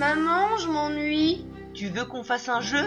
Maman, 0.00 0.56
je 0.56 0.66
m'ennuie. 0.66 1.44
Tu 1.74 1.88
veux 1.88 2.06
qu'on 2.06 2.24
fasse 2.24 2.48
un 2.48 2.62
jeu? 2.62 2.86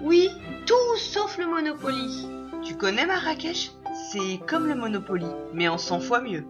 Oui, 0.00 0.30
tout 0.64 0.96
sauf 0.96 1.38
le 1.38 1.46
Monopoly. 1.46 2.28
Tu 2.62 2.76
connais 2.76 3.04
Marrakech? 3.04 3.72
C'est 4.12 4.38
comme 4.46 4.68
le 4.68 4.76
Monopoly, 4.76 5.26
mais 5.52 5.66
en 5.66 5.76
100 5.76 5.98
fois 5.98 6.20
mieux. 6.20 6.44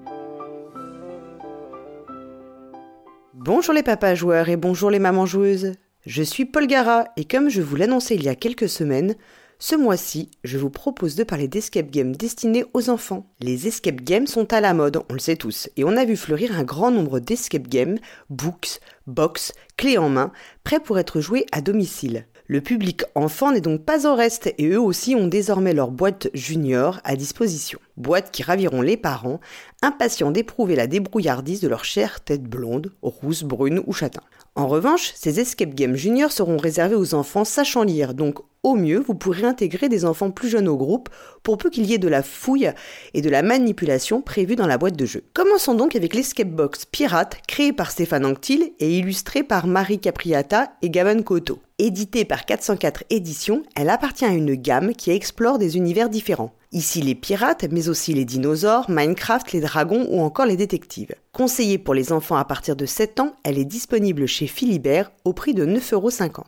Bonjour 3.32 3.72
les 3.72 3.82
papas 3.82 4.14
joueurs 4.14 4.51
et 4.51 4.56
bonjour 4.56 4.90
les 4.90 4.98
mamans 4.98 5.24
joueuses. 5.24 5.73
Je 6.05 6.23
suis 6.23 6.45
Paul 6.45 6.67
Gara 6.67 7.07
et 7.17 7.25
comme 7.25 7.49
je 7.49 7.63
vous 7.63 7.77
l'annonçais 7.77 8.17
il 8.17 8.23
y 8.23 8.29
a 8.29 8.35
quelques 8.35 8.69
semaines, 8.69 9.15
ce 9.59 9.75
mois-ci, 9.75 10.30
je 10.45 10.59
vous 10.59 10.68
propose 10.68 11.16
de 11.16 11.25
parler 11.25 11.48
d'escape 11.48 11.91
games 11.91 12.14
destinés 12.14 12.66
aux 12.75 12.91
enfants. 12.91 13.32
Les 13.41 13.66
escape 13.66 14.02
games 14.02 14.27
sont 14.27 14.52
à 14.52 14.61
la 14.61 14.75
mode, 14.75 14.98
on 15.09 15.14
le 15.14 15.18
sait 15.18 15.36
tous, 15.36 15.71
et 15.77 15.84
on 15.84 15.96
a 15.96 16.04
vu 16.04 16.16
fleurir 16.16 16.59
un 16.59 16.62
grand 16.62 16.90
nombre 16.90 17.21
d'escape 17.21 17.66
games, 17.66 17.98
books, 18.29 18.80
box, 19.07 19.53
clés 19.79 19.96
en 19.96 20.11
main, 20.11 20.30
prêts 20.62 20.80
pour 20.80 20.98
être 20.98 21.21
joués 21.21 21.46
à 21.53 21.62
domicile. 21.62 22.26
Le 22.46 22.61
public 22.61 23.04
enfant 23.14 23.50
n'est 23.50 23.62
donc 23.62 23.84
pas 23.84 24.07
au 24.07 24.14
reste 24.14 24.53
et 24.58 24.68
eux 24.68 24.81
aussi 24.81 25.14
ont 25.14 25.26
désormais 25.26 25.73
leur 25.73 25.90
boîte 25.90 26.29
junior 26.34 27.00
à 27.03 27.17
disposition. 27.17 27.81
Boîtes 27.96 28.31
qui 28.31 28.43
raviront 28.43 28.82
les 28.82 28.96
parents, 28.96 29.41
impatients 29.82 30.31
d'éprouver 30.31 30.77
la 30.77 30.87
débrouillardise 30.87 31.61
de 31.61 31.68
leur 31.68 31.85
chère 31.85 32.20
tête 32.20 32.45
blonde, 32.45 32.92
rousse, 33.03 33.42
brune 33.42 33.83
ou 33.87 33.92
châtain. 33.92 34.23
En 34.55 34.69
revanche, 34.69 35.12
ces 35.14 35.41
escape 35.41 35.75
games 35.75 35.97
juniors 35.97 36.33
seront 36.33 36.56
réservés 36.56 36.95
aux 36.95 37.14
enfants 37.14 37.45
sachant 37.45 37.83
lire, 37.83 38.14
donc 38.14 38.39
au 38.67 38.75
mieux, 38.75 38.98
vous 38.98 39.14
pourrez 39.14 39.45
intégrer 39.45 39.89
des 39.89 40.05
enfants 40.05 40.33
plus 40.33 40.48
jeunes 40.48 40.67
au 40.67 40.77
groupe 40.77 41.09
pour 41.45 41.56
peu 41.56 41.70
qu'il 41.70 41.87
y 41.87 41.95
ait 41.95 41.98
de 41.98 42.09
la 42.09 42.25
fouille 42.25 42.73
et 43.14 43.23
de 43.23 43.31
la 43.31 43.42
manipulation 43.42 44.23
prévue 44.23 44.56
dans 44.56 44.67
la 44.67 44.77
boîte 44.77 44.97
de 44.97 45.06
jeu. 45.06 45.23
Commençons 45.34 45.75
donc 45.75 45.95
avec 45.95 46.15
l'escape 46.15 46.48
box 46.48 46.84
Pirate, 46.84 47.37
créé 47.47 47.73
par 47.73 47.92
Stéphane 47.92 48.27
Anctil 48.27 48.73
et 48.81 48.98
illustré 48.98 49.45
par 49.45 49.69
Marie 49.69 50.01
Capriata 50.01 50.73
et 50.83 50.91
Gavin 50.91 51.23
Cotto. 51.23 51.61
Éditée 51.78 52.25
par 52.25 52.45
404 52.45 53.05
Éditions, 53.09 53.63
elle 53.77 53.89
appartient 53.89 54.25
à 54.25 54.31
une 54.31 54.57
gamme 54.57 54.95
qui 54.95 55.13
explore 55.13 55.59
des 55.59 55.77
univers 55.77 56.09
différents. 56.09 56.53
Ici 56.77 57.01
les 57.01 57.15
pirates, 57.15 57.65
mais 57.71 57.89
aussi 57.89 58.13
les 58.13 58.27
dinosaures, 58.27 58.91
Minecraft, 58.91 59.51
les 59.53 59.63
dragons 59.63 60.07
ou 60.11 60.21
encore 60.21 60.45
les 60.45 60.59
détectives. 60.59 61.15
Conseillée 61.33 61.79
pour 61.79 61.95
les 61.95 62.13
enfants 62.13 62.37
à 62.37 62.45
partir 62.45 62.77
de 62.77 62.85
7 62.85 63.19
ans, 63.21 63.33
elle 63.45 63.59
est 63.59 63.65
disponible 63.65 64.27
chez 64.27 64.47
Philibert 64.47 65.11
au 65.25 65.33
prix 65.33 65.55
de 65.55 65.65
9,50€. 65.65 66.43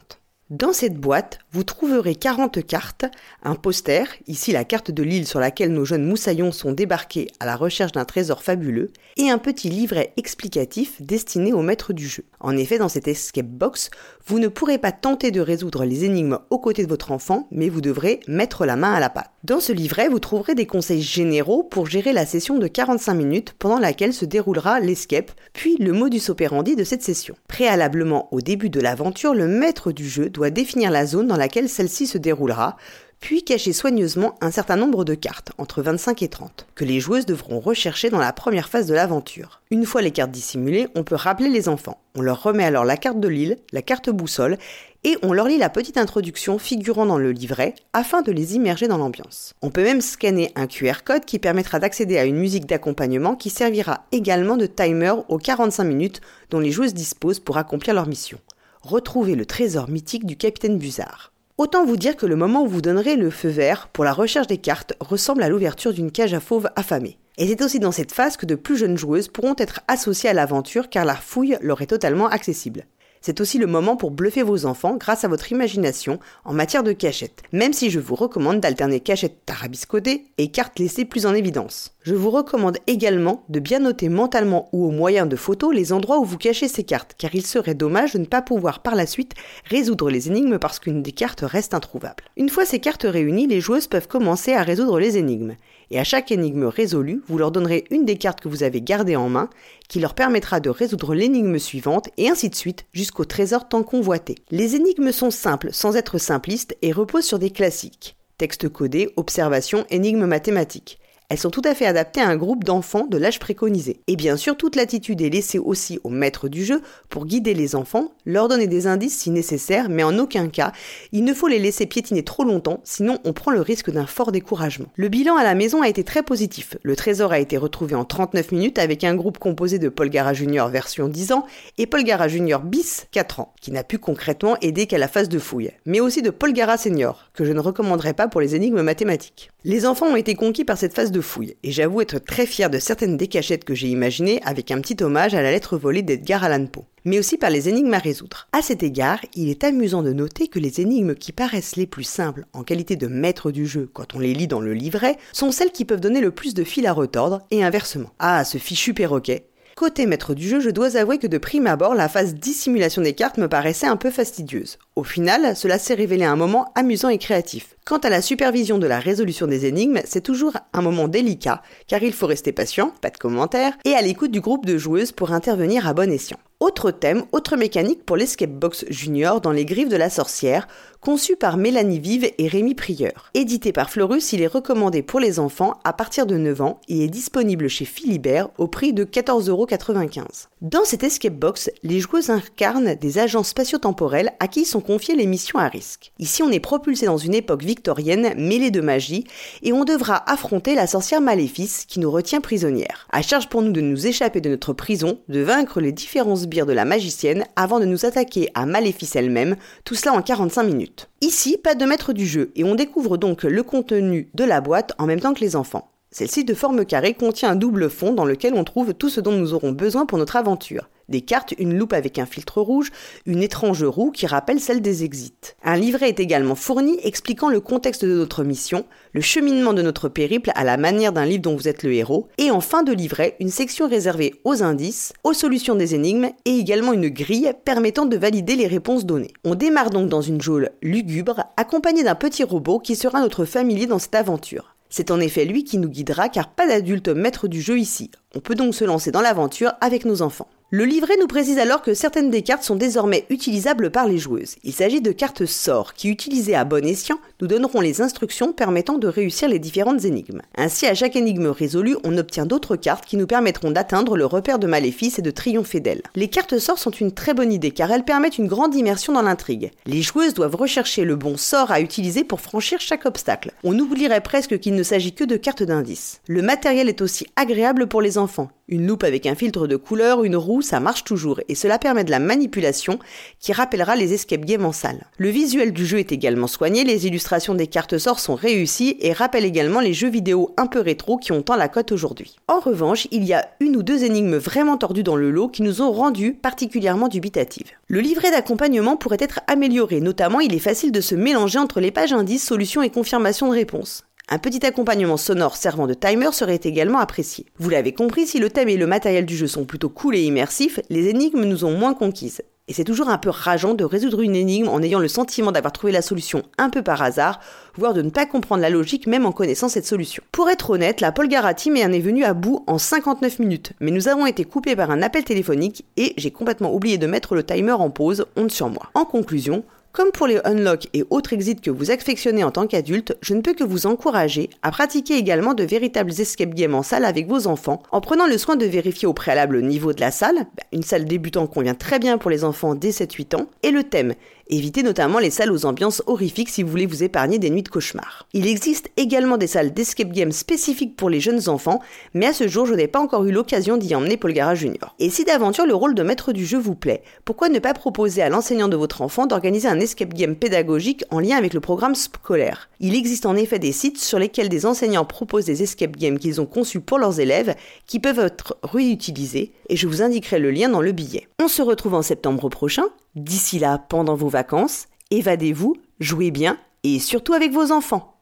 Dans 0.50 0.74
cette 0.74 0.98
boîte, 0.98 1.38
vous 1.52 1.62
trouverez 1.62 2.14
40 2.14 2.66
cartes, 2.66 3.06
un 3.42 3.54
poster, 3.54 4.06
ici 4.26 4.52
la 4.52 4.64
carte 4.64 4.90
de 4.90 5.02
l'île 5.02 5.26
sur 5.26 5.40
laquelle 5.40 5.72
nos 5.72 5.86
jeunes 5.86 6.06
moussaillons 6.06 6.52
sont 6.52 6.72
débarqués 6.72 7.28
à 7.40 7.46
la 7.46 7.56
recherche 7.56 7.92
d'un 7.92 8.04
trésor 8.04 8.42
fabuleux, 8.42 8.90
et 9.16 9.30
un 9.30 9.38
petit 9.38 9.70
livret 9.70 10.12
explicatif 10.18 11.00
destiné 11.00 11.54
au 11.54 11.62
maître 11.62 11.94
du 11.94 12.06
jeu. 12.06 12.24
En 12.40 12.56
effet, 12.56 12.78
dans 12.78 12.88
cette 12.88 13.08
escape 13.08 13.46
box, 13.46 13.90
vous 14.26 14.38
ne 14.38 14.48
pourrez 14.48 14.78
pas 14.78 14.92
tenter 14.92 15.30
de 15.30 15.40
résoudre 15.40 15.84
les 15.84 16.04
énigmes 16.04 16.38
aux 16.50 16.58
côtés 16.58 16.84
de 16.84 16.88
votre 16.88 17.12
enfant, 17.12 17.46
mais 17.50 17.68
vous 17.68 17.80
devrez 17.80 18.20
mettre 18.26 18.64
la 18.64 18.76
main 18.76 18.92
à 18.92 19.00
la 19.00 19.10
pâte. 19.10 19.30
Dans 19.44 19.60
ce 19.60 19.72
livret, 19.72 20.08
vous 20.08 20.18
trouverez 20.18 20.56
des 20.56 20.66
conseils 20.66 21.00
généraux 21.00 21.62
pour 21.62 21.86
gérer 21.86 22.12
la 22.12 22.26
session 22.26 22.58
de 22.58 22.66
45 22.66 23.14
minutes 23.14 23.54
pendant 23.56 23.78
laquelle 23.78 24.12
se 24.12 24.24
déroulera 24.24 24.80
l'escape, 24.80 25.30
puis 25.52 25.76
le 25.78 25.92
modus 25.92 26.28
operandi 26.28 26.74
de 26.74 26.82
cette 26.82 27.04
session. 27.04 27.36
Préalablement 27.46 28.26
au 28.32 28.40
début 28.40 28.68
de 28.68 28.80
l'aventure, 28.80 29.34
le 29.34 29.46
maître 29.46 29.92
du 29.92 30.08
jeu 30.08 30.28
doit 30.28 30.50
définir 30.50 30.90
la 30.90 31.06
zone 31.06 31.28
dans 31.28 31.36
laquelle 31.36 31.68
celle-ci 31.68 32.08
se 32.08 32.18
déroulera, 32.18 32.76
puis 33.20 33.44
cacher 33.44 33.72
soigneusement 33.72 34.34
un 34.40 34.50
certain 34.50 34.76
nombre 34.76 35.04
de 35.04 35.14
cartes, 35.14 35.52
entre 35.58 35.82
25 35.82 36.22
et 36.22 36.28
30, 36.28 36.66
que 36.74 36.84
les 36.84 37.00
joueuses 37.00 37.26
devront 37.26 37.60
rechercher 37.60 38.10
dans 38.10 38.18
la 38.18 38.32
première 38.32 38.68
phase 38.68 38.86
de 38.86 38.94
l'aventure. 38.94 39.60
Une 39.70 39.86
fois 39.86 40.02
les 40.02 40.10
cartes 40.10 40.30
dissimulées, 40.30 40.88
on 40.94 41.04
peut 41.04 41.14
rappeler 41.14 41.48
les 41.48 41.68
enfants. 41.68 42.00
On 42.14 42.22
leur 42.22 42.42
remet 42.42 42.64
alors 42.64 42.84
la 42.84 42.96
carte 42.96 43.20
de 43.20 43.28
l'île, 43.28 43.58
la 43.72 43.82
carte 43.82 44.10
boussole, 44.10 44.58
et 45.04 45.16
on 45.22 45.32
leur 45.32 45.46
lit 45.46 45.58
la 45.58 45.70
petite 45.70 45.96
introduction 45.96 46.58
figurant 46.58 47.06
dans 47.06 47.18
le 47.18 47.32
livret 47.32 47.74
afin 47.92 48.22
de 48.22 48.32
les 48.32 48.56
immerger 48.56 48.88
dans 48.88 48.98
l'ambiance. 48.98 49.54
On 49.62 49.70
peut 49.70 49.82
même 49.82 50.00
scanner 50.00 50.50
un 50.56 50.66
QR 50.66 51.04
code 51.04 51.24
qui 51.24 51.38
permettra 51.38 51.78
d'accéder 51.78 52.18
à 52.18 52.24
une 52.24 52.36
musique 52.36 52.66
d'accompagnement 52.66 53.36
qui 53.36 53.50
servira 53.50 54.06
également 54.12 54.56
de 54.56 54.66
timer 54.66 55.14
aux 55.28 55.38
45 55.38 55.84
minutes 55.84 56.20
dont 56.50 56.60
les 56.60 56.72
joueuses 56.72 56.94
disposent 56.94 57.40
pour 57.40 57.58
accomplir 57.58 57.94
leur 57.94 58.08
mission. 58.08 58.38
Retrouver 58.82 59.34
le 59.34 59.46
trésor 59.46 59.88
mythique 59.88 60.26
du 60.26 60.36
capitaine 60.36 60.78
Buzard. 60.78 61.32
Autant 61.58 61.84
vous 61.84 61.96
dire 61.96 62.16
que 62.16 62.26
le 62.26 62.36
moment 62.36 62.62
où 62.62 62.68
vous 62.68 62.82
donnerez 62.82 63.16
le 63.16 63.30
feu 63.30 63.48
vert 63.48 63.88
pour 63.92 64.04
la 64.04 64.12
recherche 64.12 64.46
des 64.46 64.58
cartes 64.58 64.94
ressemble 65.00 65.42
à 65.42 65.48
l'ouverture 65.48 65.92
d'une 65.92 66.12
cage 66.12 66.34
à 66.34 66.40
fauves 66.40 66.70
affamée. 66.76 67.18
Et 67.36 67.46
c'est 67.46 67.62
aussi 67.62 67.80
dans 67.80 67.92
cette 67.92 68.12
phase 68.12 68.36
que 68.36 68.46
de 68.46 68.54
plus 68.56 68.76
jeunes 68.76 68.98
joueuses 68.98 69.28
pourront 69.28 69.54
être 69.58 69.80
associées 69.88 70.30
à 70.30 70.34
l'aventure 70.34 70.88
car 70.88 71.04
la 71.04 71.14
fouille 71.14 71.56
leur 71.60 71.82
est 71.82 71.86
totalement 71.86 72.28
accessible. 72.28 72.84
C'est 73.20 73.40
aussi 73.40 73.58
le 73.58 73.66
moment 73.66 73.96
pour 73.96 74.10
bluffer 74.10 74.42
vos 74.42 74.66
enfants 74.66 74.96
grâce 74.96 75.24
à 75.24 75.28
votre 75.28 75.52
imagination 75.52 76.18
en 76.44 76.52
matière 76.52 76.82
de 76.82 76.92
cachette, 76.92 77.42
même 77.52 77.72
si 77.72 77.90
je 77.90 78.00
vous 78.00 78.14
recommande 78.14 78.60
d'alterner 78.60 79.00
cachette 79.00 79.44
tarabiscotée 79.46 80.26
et 80.38 80.50
cartes 80.50 80.78
laissées 80.78 81.04
plus 81.04 81.26
en 81.26 81.34
évidence. 81.34 81.92
Je 82.08 82.14
vous 82.14 82.30
recommande 82.30 82.78
également 82.86 83.44
de 83.50 83.60
bien 83.60 83.80
noter 83.80 84.08
mentalement 84.08 84.70
ou 84.72 84.86
au 84.86 84.90
moyen 84.90 85.26
de 85.26 85.36
photos 85.36 85.74
les 85.74 85.92
endroits 85.92 86.18
où 86.18 86.24
vous 86.24 86.38
cachez 86.38 86.66
ces 86.66 86.82
cartes, 86.82 87.14
car 87.18 87.34
il 87.34 87.44
serait 87.44 87.74
dommage 87.74 88.14
de 88.14 88.18
ne 88.18 88.24
pas 88.24 88.40
pouvoir 88.40 88.80
par 88.80 88.94
la 88.94 89.04
suite 89.04 89.34
résoudre 89.66 90.08
les 90.08 90.28
énigmes 90.28 90.56
parce 90.56 90.78
qu'une 90.78 91.02
des 91.02 91.12
cartes 91.12 91.42
reste 91.42 91.74
introuvable. 91.74 92.24
Une 92.38 92.48
fois 92.48 92.64
ces 92.64 92.78
cartes 92.78 93.04
réunies, 93.06 93.46
les 93.46 93.60
joueuses 93.60 93.88
peuvent 93.88 94.08
commencer 94.08 94.54
à 94.54 94.62
résoudre 94.62 94.98
les 94.98 95.18
énigmes 95.18 95.54
et 95.90 95.98
à 95.98 96.04
chaque 96.04 96.32
énigme 96.32 96.64
résolue, 96.64 97.20
vous 97.28 97.36
leur 97.36 97.50
donnerez 97.50 97.84
une 97.90 98.06
des 98.06 98.16
cartes 98.16 98.40
que 98.40 98.48
vous 98.48 98.62
avez 98.62 98.80
gardées 98.80 99.16
en 99.16 99.28
main, 99.28 99.50
qui 99.90 100.00
leur 100.00 100.14
permettra 100.14 100.60
de 100.60 100.70
résoudre 100.70 101.14
l'énigme 101.14 101.58
suivante, 101.58 102.08
et 102.16 102.30
ainsi 102.30 102.48
de 102.48 102.54
suite, 102.54 102.86
jusqu'au 102.94 103.26
trésor 103.26 103.68
tant 103.68 103.82
convoité. 103.82 104.34
Les 104.50 104.76
énigmes 104.76 105.12
sont 105.12 105.30
simples, 105.30 105.68
sans 105.72 105.94
être 105.94 106.16
simplistes, 106.16 106.74
et 106.80 106.92
reposent 106.92 107.26
sur 107.26 107.38
des 107.38 107.50
classiques. 107.50 108.16
Texte 108.38 108.68
codé, 108.70 109.12
observation, 109.16 109.84
énigmes 109.90 110.26
mathématiques. 110.26 110.98
Elles 111.30 111.36
sont 111.36 111.50
tout 111.50 111.62
à 111.66 111.74
fait 111.74 111.84
adaptées 111.84 112.22
à 112.22 112.28
un 112.28 112.38
groupe 112.38 112.64
d'enfants 112.64 113.06
de 113.06 113.18
l'âge 113.18 113.38
préconisé. 113.38 114.00
Et 114.06 114.16
bien 114.16 114.38
sûr, 114.38 114.56
toute 114.56 114.76
l'attitude 114.76 115.20
est 115.20 115.28
laissée 115.28 115.58
aussi 115.58 116.00
au 116.02 116.08
maître 116.08 116.48
du 116.48 116.64
jeu 116.64 116.80
pour 117.10 117.26
guider 117.26 117.52
les 117.52 117.76
enfants, 117.76 118.14
leur 118.24 118.48
donner 118.48 118.66
des 118.66 118.86
indices 118.86 119.18
si 119.18 119.28
nécessaire, 119.28 119.90
mais 119.90 120.02
en 120.02 120.18
aucun 120.18 120.48
cas, 120.48 120.72
il 121.12 121.24
ne 121.24 121.34
faut 121.34 121.46
les 121.46 121.58
laisser 121.58 121.84
piétiner 121.84 122.22
trop 122.22 122.44
longtemps, 122.44 122.80
sinon 122.82 123.18
on 123.26 123.34
prend 123.34 123.50
le 123.50 123.60
risque 123.60 123.90
d'un 123.90 124.06
fort 124.06 124.32
découragement. 124.32 124.86
Le 124.96 125.10
bilan 125.10 125.36
à 125.36 125.44
la 125.44 125.54
maison 125.54 125.82
a 125.82 125.88
été 125.90 126.02
très 126.02 126.22
positif. 126.22 126.78
Le 126.82 126.96
trésor 126.96 127.30
a 127.30 127.38
été 127.38 127.58
retrouvé 127.58 127.94
en 127.94 128.06
39 128.06 128.52
minutes 128.52 128.78
avec 128.78 129.04
un 129.04 129.14
groupe 129.14 129.36
composé 129.36 129.78
de 129.78 129.90
Paul 129.90 130.08
Gara 130.08 130.32
Junior 130.32 130.70
version 130.70 131.08
10 131.08 131.32
ans 131.32 131.44
et 131.76 131.86
Paul 131.86 132.04
Gara 132.04 132.28
Junior 132.28 132.62
bis 132.62 133.06
4 133.12 133.40
ans, 133.40 133.52
qui 133.60 133.70
n'a 133.70 133.84
pu 133.84 133.98
concrètement 133.98 134.56
aider 134.62 134.86
qu'à 134.86 134.96
la 134.96 135.08
phase 135.08 135.28
de 135.28 135.38
fouille, 135.38 135.72
mais 135.84 136.00
aussi 136.00 136.22
de 136.22 136.30
Paul 136.30 136.54
Gara 136.54 136.78
Senior, 136.78 137.28
que 137.34 137.44
je 137.44 137.52
ne 137.52 137.60
recommanderais 137.60 138.14
pas 138.14 138.28
pour 138.28 138.40
les 138.40 138.54
énigmes 138.54 138.80
mathématiques. 138.80 139.50
Les 139.64 139.84
enfants 139.84 140.06
ont 140.06 140.16
été 140.16 140.34
conquis 140.34 140.64
par 140.64 140.78
cette 140.78 140.94
phase 140.94 141.10
de 141.10 141.17
fouille, 141.20 141.56
et 141.62 141.72
j'avoue 141.72 142.00
être 142.00 142.18
très 142.18 142.46
fier 142.46 142.70
de 142.70 142.78
certaines 142.78 143.16
des 143.16 143.28
cachettes 143.28 143.64
que 143.64 143.74
j'ai 143.74 143.88
imaginées 143.88 144.40
avec 144.44 144.70
un 144.70 144.80
petit 144.80 145.02
hommage 145.02 145.34
à 145.34 145.42
la 145.42 145.50
lettre 145.50 145.76
volée 145.76 146.02
d'Edgar 146.02 146.44
Allan 146.44 146.66
Poe, 146.66 146.84
mais 147.04 147.18
aussi 147.18 147.38
par 147.38 147.50
les 147.50 147.68
énigmes 147.68 147.94
à 147.94 147.98
résoudre. 147.98 148.48
À 148.52 148.62
cet 148.62 148.82
égard, 148.82 149.20
il 149.34 149.48
est 149.48 149.64
amusant 149.64 150.02
de 150.02 150.12
noter 150.12 150.48
que 150.48 150.58
les 150.58 150.80
énigmes 150.80 151.14
qui 151.14 151.32
paraissent 151.32 151.76
les 151.76 151.86
plus 151.86 152.04
simples 152.04 152.46
en 152.52 152.62
qualité 152.62 152.96
de 152.96 153.06
maître 153.06 153.50
du 153.50 153.66
jeu 153.66 153.90
quand 153.92 154.14
on 154.14 154.18
les 154.18 154.34
lit 154.34 154.48
dans 154.48 154.60
le 154.60 154.74
livret 154.74 155.16
sont 155.32 155.52
celles 155.52 155.72
qui 155.72 155.84
peuvent 155.84 156.00
donner 156.00 156.20
le 156.20 156.30
plus 156.30 156.54
de 156.54 156.64
fil 156.64 156.86
à 156.86 156.92
retordre, 156.92 157.40
et 157.50 157.64
inversement. 157.64 158.10
Ah, 158.18 158.44
ce 158.44 158.58
fichu 158.58 158.94
perroquet 158.94 159.48
Côté 159.78 160.06
maître 160.06 160.34
du 160.34 160.48
jeu, 160.48 160.58
je 160.58 160.70
dois 160.70 160.96
avouer 160.96 161.18
que 161.18 161.28
de 161.28 161.38
prime 161.38 161.68
abord, 161.68 161.94
la 161.94 162.08
phase 162.08 162.34
dissimulation 162.34 163.00
des 163.00 163.12
cartes 163.12 163.38
me 163.38 163.48
paraissait 163.48 163.86
un 163.86 163.96
peu 163.96 164.10
fastidieuse. 164.10 164.76
Au 164.98 165.04
final, 165.04 165.54
cela 165.54 165.78
s'est 165.78 165.94
révélé 165.94 166.24
un 166.24 166.34
moment 166.34 166.72
amusant 166.74 167.08
et 167.08 167.18
créatif. 167.18 167.76
Quant 167.86 167.98
à 167.98 168.10
la 168.10 168.20
supervision 168.20 168.78
de 168.78 168.88
la 168.88 168.98
résolution 168.98 169.46
des 169.46 169.64
énigmes, 169.64 170.00
c'est 170.04 170.22
toujours 170.22 170.54
un 170.72 170.82
moment 170.82 171.06
délicat, 171.06 171.62
car 171.86 172.02
il 172.02 172.12
faut 172.12 172.26
rester 172.26 172.50
patient, 172.50 172.92
pas 173.00 173.10
de 173.10 173.16
commentaires, 173.16 173.78
et 173.84 173.94
à 173.94 174.02
l'écoute 174.02 174.32
du 174.32 174.40
groupe 174.40 174.66
de 174.66 174.76
joueuses 174.76 175.12
pour 175.12 175.30
intervenir 175.30 175.86
à 175.86 175.94
bon 175.94 176.10
escient. 176.10 176.40
Autre 176.60 176.90
thème, 176.90 177.24
autre 177.30 177.56
mécanique 177.56 178.04
pour 178.04 178.16
l'Escape 178.16 178.50
Box 178.50 178.84
Junior 178.90 179.40
dans 179.40 179.52
les 179.52 179.64
griffes 179.64 179.88
de 179.88 179.96
la 179.96 180.10
sorcière, 180.10 180.66
conçu 181.00 181.36
par 181.36 181.56
Mélanie 181.56 182.00
Vive 182.00 182.28
et 182.36 182.48
Rémi 182.48 182.74
Prieur. 182.74 183.30
Édité 183.32 183.70
par 183.72 183.90
Fleurus, 183.90 184.32
il 184.32 184.42
est 184.42 184.48
recommandé 184.48 185.02
pour 185.02 185.20
les 185.20 185.38
enfants 185.38 185.78
à 185.84 185.92
partir 185.92 186.26
de 186.26 186.36
9 186.36 186.60
ans 186.60 186.80
et 186.88 187.04
est 187.04 187.08
disponible 187.08 187.68
chez 187.68 187.84
Philibert 187.84 188.48
au 188.58 188.66
prix 188.66 188.92
de 188.92 189.04
14,95€. 189.04 190.48
Dans 190.60 190.84
cette 190.84 191.04
escape 191.04 191.34
box, 191.34 191.70
les 191.84 192.00
joueuses 192.00 192.30
incarnent 192.30 192.96
des 192.96 193.18
agents 193.20 193.44
spatio-temporels 193.44 194.32
à 194.40 194.48
qui 194.48 194.64
sont 194.64 194.80
confiées 194.88 195.16
les 195.16 195.26
missions 195.26 195.58
à 195.58 195.68
risque. 195.68 196.12
Ici, 196.18 196.42
on 196.42 196.50
est 196.50 196.60
propulsé 196.60 197.04
dans 197.04 197.18
une 197.18 197.34
époque 197.34 197.62
victorienne 197.62 198.32
mêlée 198.38 198.70
de 198.70 198.80
magie 198.80 199.24
et 199.62 199.74
on 199.74 199.84
devra 199.84 200.22
affronter 200.26 200.74
la 200.74 200.86
sorcière 200.86 201.20
Maléfice 201.20 201.84
qui 201.84 202.00
nous 202.00 202.10
retient 202.10 202.40
prisonnières. 202.40 203.06
À 203.10 203.20
charge 203.20 203.50
pour 203.50 203.60
nous 203.60 203.70
de 203.70 203.82
nous 203.82 204.06
échapper 204.06 204.40
de 204.40 204.48
notre 204.48 204.72
prison, 204.72 205.18
de 205.28 205.40
vaincre 205.40 205.82
les 205.82 205.92
différents 205.92 206.36
sbires 206.36 206.64
de 206.64 206.72
la 206.72 206.86
magicienne 206.86 207.44
avant 207.54 207.80
de 207.80 207.84
nous 207.84 208.06
attaquer 208.06 208.48
à 208.54 208.64
Maléfice 208.64 209.14
elle-même, 209.14 209.56
tout 209.84 209.94
cela 209.94 210.14
en 210.14 210.22
45 210.22 210.62
minutes. 210.62 211.10
Ici, 211.20 211.58
pas 211.62 211.74
de 211.74 211.84
maître 211.84 212.14
du 212.14 212.26
jeu 212.26 212.50
et 212.56 212.64
on 212.64 212.74
découvre 212.74 213.18
donc 213.18 213.42
le 213.42 213.62
contenu 213.62 214.30
de 214.32 214.44
la 214.44 214.62
boîte 214.62 214.94
en 214.96 215.04
même 215.04 215.20
temps 215.20 215.34
que 215.34 215.40
les 215.40 215.54
enfants. 215.54 215.90
Celle-ci 216.10 216.46
de 216.46 216.54
forme 216.54 216.86
carrée 216.86 217.12
contient 217.12 217.50
un 217.50 217.56
double 217.56 217.90
fond 217.90 218.14
dans 218.14 218.24
lequel 218.24 218.54
on 218.54 218.64
trouve 218.64 218.94
tout 218.94 219.10
ce 219.10 219.20
dont 219.20 219.32
nous 219.32 219.52
aurons 219.52 219.72
besoin 219.72 220.06
pour 220.06 220.16
notre 220.16 220.36
aventure. 220.36 220.88
Des 221.08 221.20
cartes, 221.20 221.54
une 221.58 221.76
loupe 221.76 221.92
avec 221.92 222.18
un 222.18 222.26
filtre 222.26 222.60
rouge, 222.60 222.90
une 223.26 223.42
étrange 223.42 223.84
roue 223.84 224.10
qui 224.10 224.26
rappelle 224.26 224.60
celle 224.60 224.82
des 224.82 225.04
exits. 225.04 225.32
Un 225.62 225.76
livret 225.76 226.08
est 226.08 226.20
également 226.20 226.54
fourni 226.54 226.98
expliquant 227.02 227.48
le 227.48 227.60
contexte 227.60 228.04
de 228.04 228.14
notre 228.14 228.44
mission, 228.44 228.84
le 229.12 229.20
cheminement 229.20 229.72
de 229.72 229.82
notre 229.82 230.08
périple 230.08 230.52
à 230.54 230.64
la 230.64 230.76
manière 230.76 231.12
d'un 231.12 231.24
livre 231.24 231.42
dont 231.42 231.56
vous 231.56 231.68
êtes 231.68 231.82
le 231.82 231.92
héros, 231.92 232.28
et 232.38 232.50
en 232.50 232.60
fin 232.60 232.82
de 232.82 232.92
livret, 232.92 233.36
une 233.40 233.50
section 233.50 233.88
réservée 233.88 234.34
aux 234.44 234.62
indices, 234.62 235.12
aux 235.24 235.32
solutions 235.32 235.74
des 235.74 235.94
énigmes 235.94 236.30
et 236.44 236.56
également 236.56 236.92
une 236.92 237.08
grille 237.08 237.52
permettant 237.64 238.06
de 238.06 238.16
valider 238.16 238.56
les 238.56 238.66
réponses 238.66 239.06
données. 239.06 239.32
On 239.44 239.54
démarre 239.54 239.90
donc 239.90 240.08
dans 240.08 240.22
une 240.22 240.40
geôle 240.40 240.70
lugubre, 240.82 241.44
accompagné 241.56 242.02
d'un 242.02 242.14
petit 242.14 242.44
robot 242.44 242.78
qui 242.78 242.96
sera 242.96 243.20
notre 243.20 243.44
familier 243.44 243.86
dans 243.86 243.98
cette 243.98 244.14
aventure. 244.14 244.74
C'est 244.90 245.10
en 245.10 245.20
effet 245.20 245.44
lui 245.44 245.64
qui 245.64 245.78
nous 245.78 245.88
guidera 245.88 246.28
car 246.28 246.48
pas 246.48 246.66
d'adulte 246.66 247.08
maître 247.08 247.46
du 247.46 247.60
jeu 247.60 247.78
ici. 247.78 248.10
On 248.34 248.40
peut 248.40 248.54
donc 248.54 248.74
se 248.74 248.84
lancer 248.84 249.10
dans 249.10 249.20
l'aventure 249.20 249.72
avec 249.80 250.04
nos 250.04 250.22
enfants. 250.22 250.48
Le 250.70 250.84
livret 250.84 251.14
nous 251.18 251.26
précise 251.26 251.58
alors 251.58 251.80
que 251.80 251.94
certaines 251.94 252.28
des 252.28 252.42
cartes 252.42 252.62
sont 252.62 252.76
désormais 252.76 253.24
utilisables 253.30 253.90
par 253.90 254.06
les 254.06 254.18
joueuses. 254.18 254.56
Il 254.64 254.74
s'agit 254.74 255.00
de 255.00 255.12
cartes 255.12 255.46
sorts 255.46 255.94
qui, 255.94 256.10
utilisées 256.10 256.54
à 256.54 256.66
bon 256.66 256.84
escient, 256.84 257.18
nous 257.40 257.46
donneront 257.46 257.80
les 257.80 258.02
instructions 258.02 258.52
permettant 258.52 258.98
de 258.98 259.08
réussir 259.08 259.48
les 259.48 259.58
différentes 259.58 260.04
énigmes. 260.04 260.42
Ainsi, 260.58 260.86
à 260.86 260.94
chaque 260.94 261.16
énigme 261.16 261.46
résolue, 261.46 261.96
on 262.04 262.18
obtient 262.18 262.44
d'autres 262.44 262.76
cartes 262.76 263.06
qui 263.06 263.16
nous 263.16 263.26
permettront 263.26 263.70
d'atteindre 263.70 264.14
le 264.14 264.26
repère 264.26 264.58
de 264.58 264.66
Maléfice 264.66 265.18
et 265.18 265.22
de 265.22 265.30
triompher 265.30 265.80
d'elle. 265.80 266.02
Les 266.14 266.28
cartes 266.28 266.58
sorts 266.58 266.78
sont 266.78 266.90
une 266.90 267.12
très 267.12 267.32
bonne 267.32 267.50
idée 267.50 267.70
car 267.70 267.90
elles 267.90 268.04
permettent 268.04 268.36
une 268.36 268.46
grande 268.46 268.74
immersion 268.74 269.14
dans 269.14 269.22
l'intrigue. 269.22 269.70
Les 269.86 270.02
joueuses 270.02 270.34
doivent 270.34 270.56
rechercher 270.56 271.04
le 271.04 271.16
bon 271.16 271.38
sort 271.38 271.70
à 271.70 271.80
utiliser 271.80 272.24
pour 272.24 272.42
franchir 272.42 272.78
chaque 272.78 273.06
obstacle. 273.06 273.52
On 273.64 273.78
oublierait 273.78 274.20
presque 274.20 274.58
qu'il 274.58 274.74
ne 274.74 274.82
s'agit 274.82 275.14
que 275.14 275.24
de 275.24 275.38
cartes 275.38 275.62
d'indice. 275.62 276.20
Le 276.28 276.42
matériel 276.42 276.90
est 276.90 277.00
aussi 277.00 277.26
agréable 277.36 277.86
pour 277.86 278.02
les 278.02 278.18
enfants. 278.18 278.50
Une 278.70 278.86
loupe 278.86 279.04
avec 279.04 279.24
un 279.24 279.34
filtre 279.34 279.66
de 279.66 279.76
couleur, 279.76 280.24
une 280.24 280.36
roue, 280.36 280.60
ça 280.60 280.78
marche 280.78 281.02
toujours, 281.02 281.40
et 281.48 281.54
cela 281.54 281.78
permet 281.78 282.04
de 282.04 282.10
la 282.10 282.18
manipulation 282.18 282.98
qui 283.40 283.54
rappellera 283.54 283.96
les 283.96 284.12
escape 284.12 284.44
games 284.44 284.66
en 284.66 284.72
salle. 284.72 285.06
Le 285.16 285.30
visuel 285.30 285.72
du 285.72 285.86
jeu 285.86 285.98
est 285.98 286.12
également 286.12 286.46
soigné, 286.46 286.84
les 286.84 287.06
illustrations 287.06 287.54
des 287.54 287.66
cartes 287.66 287.96
sorts 287.96 288.20
sont 288.20 288.34
réussies 288.34 288.98
et 289.00 289.14
rappellent 289.14 289.46
également 289.46 289.80
les 289.80 289.94
jeux 289.94 290.10
vidéo 290.10 290.52
un 290.58 290.66
peu 290.66 290.80
rétro 290.80 291.16
qui 291.16 291.32
ont 291.32 291.40
tant 291.40 291.56
la 291.56 291.68
cote 291.68 291.92
aujourd'hui. 291.92 292.36
En 292.46 292.60
revanche, 292.60 293.08
il 293.10 293.24
y 293.24 293.32
a 293.32 293.48
une 293.60 293.74
ou 293.74 293.82
deux 293.82 294.04
énigmes 294.04 294.36
vraiment 294.36 294.76
tordues 294.76 295.02
dans 295.02 295.16
le 295.16 295.30
lot 295.30 295.48
qui 295.48 295.62
nous 295.62 295.80
ont 295.80 295.92
rendu 295.92 296.34
particulièrement 296.34 297.08
dubitatives. 297.08 297.72
Le 297.86 298.00
livret 298.00 298.30
d'accompagnement 298.30 298.98
pourrait 298.98 299.16
être 299.18 299.40
amélioré, 299.46 300.02
notamment 300.02 300.40
il 300.40 300.54
est 300.54 300.58
facile 300.58 300.92
de 300.92 301.00
se 301.00 301.14
mélanger 301.14 301.58
entre 301.58 301.80
les 301.80 301.90
pages 301.90 302.12
indices, 302.12 302.46
solutions 302.46 302.82
et 302.82 302.90
confirmations 302.90 303.48
de 303.48 303.54
réponses. 303.54 304.04
Un 304.30 304.38
petit 304.38 304.66
accompagnement 304.66 305.16
sonore 305.16 305.56
servant 305.56 305.86
de 305.86 305.94
timer 305.94 306.32
serait 306.32 306.60
également 306.62 306.98
apprécié. 306.98 307.46
Vous 307.58 307.70
l'avez 307.70 307.94
compris, 307.94 308.26
si 308.26 308.38
le 308.38 308.50
thème 308.50 308.68
et 308.68 308.76
le 308.76 308.86
matériel 308.86 309.24
du 309.24 309.34
jeu 309.34 309.46
sont 309.46 309.64
plutôt 309.64 309.88
cool 309.88 310.16
et 310.16 310.22
immersifs, 310.22 310.80
les 310.90 311.08
énigmes 311.08 311.44
nous 311.44 311.64
ont 311.64 311.74
moins 311.74 311.94
conquises. 311.94 312.42
Et 312.68 312.74
c'est 312.74 312.84
toujours 312.84 313.08
un 313.08 313.16
peu 313.16 313.30
rageant 313.30 313.72
de 313.72 313.84
résoudre 313.84 314.20
une 314.20 314.36
énigme 314.36 314.68
en 314.68 314.82
ayant 314.82 314.98
le 314.98 315.08
sentiment 315.08 315.50
d'avoir 315.50 315.72
trouvé 315.72 315.92
la 315.94 316.02
solution 316.02 316.42
un 316.58 316.68
peu 316.68 316.82
par 316.82 317.00
hasard, 317.00 317.40
voire 317.76 317.94
de 317.94 318.02
ne 318.02 318.10
pas 318.10 318.26
comprendre 318.26 318.60
la 318.60 318.68
logique 318.68 319.06
même 319.06 319.24
en 319.24 319.32
connaissant 319.32 319.70
cette 319.70 319.86
solution. 319.86 320.22
Pour 320.30 320.50
être 320.50 320.68
honnête, 320.68 321.00
la 321.00 321.10
Polgara 321.10 321.54
Team 321.54 321.78
en 321.78 321.90
est 321.90 321.98
venue 321.98 322.24
à 322.24 322.34
bout 322.34 322.64
en 322.66 322.76
59 322.76 323.38
minutes, 323.38 323.72
mais 323.80 323.90
nous 323.90 324.08
avons 324.08 324.26
été 324.26 324.44
coupés 324.44 324.76
par 324.76 324.90
un 324.90 325.00
appel 325.00 325.24
téléphonique 325.24 325.86
et 325.96 326.12
j'ai 326.18 326.32
complètement 326.32 326.74
oublié 326.74 326.98
de 326.98 327.06
mettre 327.06 327.34
le 327.34 327.44
timer 327.44 327.72
en 327.72 327.88
pause, 327.88 328.26
honte 328.36 328.52
sur 328.52 328.68
moi. 328.68 328.90
En 328.92 329.06
conclusion, 329.06 329.64
comme 329.92 330.12
pour 330.12 330.26
les 330.26 330.40
unlock 330.44 330.88
et 330.94 331.04
autres 331.10 331.32
exits 331.32 331.56
que 331.56 331.70
vous 331.70 331.90
affectionnez 331.90 332.44
en 332.44 332.50
tant 332.50 332.66
qu'adulte, 332.66 333.16
je 333.20 333.34
ne 333.34 333.40
peux 333.40 333.54
que 333.54 333.64
vous 333.64 333.86
encourager 333.86 334.50
à 334.62 334.70
pratiquer 334.70 335.14
également 335.14 335.54
de 335.54 335.64
véritables 335.64 336.12
escape 336.20 336.54
games 336.54 336.74
en 336.74 336.82
salle 336.82 337.04
avec 337.04 337.26
vos 337.26 337.46
enfants, 337.46 337.82
en 337.90 338.00
prenant 338.00 338.26
le 338.26 338.38
soin 338.38 338.56
de 338.56 338.66
vérifier 338.66 339.08
au 339.08 339.12
préalable 339.12 339.56
le 339.56 339.62
niveau 339.62 339.92
de 339.92 340.00
la 340.00 340.10
salle, 340.10 340.36
bah, 340.36 340.62
une 340.72 340.82
salle 340.82 341.04
débutant 341.04 341.46
convient 341.46 341.74
très 341.74 341.98
bien 341.98 342.18
pour 342.18 342.30
les 342.30 342.44
enfants 342.44 342.74
dès 342.74 342.90
7-8 342.90 343.36
ans, 343.36 343.46
et 343.62 343.70
le 343.70 343.82
thème, 343.82 344.14
Évitez 344.50 344.82
notamment 344.82 345.18
les 345.18 345.28
salles 345.28 345.52
aux 345.52 345.66
ambiances 345.66 346.02
horrifiques 346.06 346.48
si 346.48 346.62
vous 346.62 346.70
voulez 346.70 346.86
vous 346.86 347.02
épargner 347.02 347.38
des 347.38 347.50
nuits 347.50 347.62
de 347.62 347.68
cauchemar. 347.68 348.26
Il 348.32 348.46
existe 348.46 348.88
également 348.96 349.36
des 349.36 349.46
salles 349.46 349.74
d'escape 349.74 350.10
game 350.10 350.32
spécifiques 350.32 350.96
pour 350.96 351.10
les 351.10 351.20
jeunes 351.20 351.50
enfants, 351.50 351.80
mais 352.14 352.24
à 352.24 352.32
ce 352.32 352.48
jour 352.48 352.64
je 352.64 352.72
n'ai 352.72 352.88
pas 352.88 352.98
encore 352.98 353.26
eu 353.26 353.30
l'occasion 353.30 353.76
d'y 353.76 353.94
emmener 353.94 354.16
Polgara 354.16 354.54
Junior. 354.54 354.94
Et 354.98 355.10
si 355.10 355.24
d'aventure 355.24 355.66
le 355.66 355.74
rôle 355.74 355.94
de 355.94 356.02
maître 356.02 356.32
du 356.32 356.46
jeu 356.46 356.56
vous 356.58 356.74
plaît, 356.74 357.02
pourquoi 357.26 357.50
ne 357.50 357.58
pas 357.58 357.74
proposer 357.74 358.22
à 358.22 358.30
l'enseignant 358.30 358.68
de 358.68 358.76
votre 358.76 359.02
enfant 359.02 359.26
d'organiser 359.26 359.68
un 359.68 359.80
escape 359.80 360.14
game 360.14 360.34
pédagogique 360.34 361.04
en 361.10 361.20
lien 361.20 361.36
avec 361.36 361.52
le 361.52 361.60
programme 361.60 361.94
scolaire? 361.94 362.70
Il 362.80 362.94
existe 362.94 363.26
en 363.26 363.36
effet 363.36 363.58
des 363.58 363.72
sites 363.72 363.98
sur 363.98 364.18
lesquels 364.18 364.48
des 364.48 364.64
enseignants 364.64 365.04
proposent 365.04 365.44
des 365.44 365.62
escape 365.62 365.96
games 365.96 366.18
qu'ils 366.18 366.40
ont 366.40 366.46
conçus 366.46 366.80
pour 366.80 366.98
leurs 366.98 367.20
élèves 367.20 367.54
qui 367.86 368.00
peuvent 368.00 368.18
être 368.18 368.56
réutilisés 368.62 369.52
et 369.68 369.76
je 369.76 369.86
vous 369.86 370.00
indiquerai 370.00 370.38
le 370.38 370.50
lien 370.50 370.70
dans 370.70 370.80
le 370.80 370.92
billet. 370.92 371.27
On 371.40 371.46
se 371.46 371.62
retrouve 371.62 371.94
en 371.94 372.02
septembre 372.02 372.48
prochain 372.48 372.86
D'ici 373.14 373.60
là, 373.60 373.78
pendant 373.78 374.16
vos 374.16 374.28
vacances, 374.28 374.88
évadez-vous, 375.12 375.76
jouez 376.00 376.32
bien 376.32 376.58
et 376.82 376.98
surtout 376.98 377.32
avec 377.32 377.52
vos 377.52 377.70
enfants. 377.70 378.17